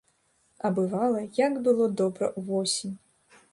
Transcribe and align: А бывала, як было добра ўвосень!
А 0.65 0.71
бывала, 0.79 1.21
як 1.45 1.59
было 1.69 1.85
добра 2.01 2.33
ўвосень! 2.41 2.99